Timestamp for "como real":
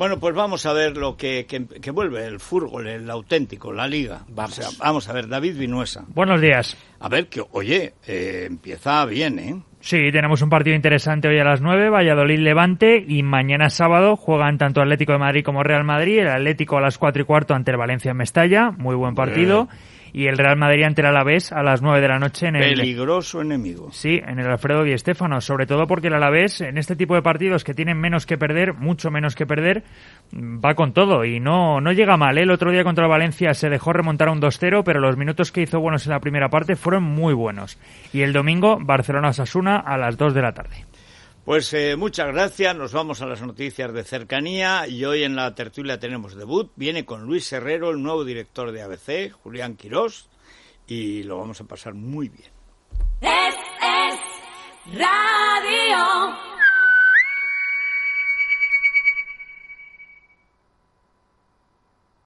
15.44-15.84